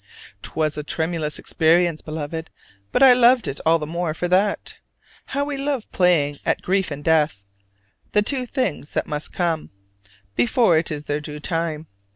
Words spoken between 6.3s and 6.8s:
at